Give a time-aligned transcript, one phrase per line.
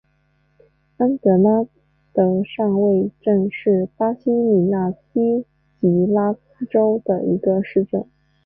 [0.97, 1.63] 安德拉
[2.11, 5.45] 德上尉镇是巴西米纳斯
[5.79, 8.07] 吉拉斯州的一个市镇。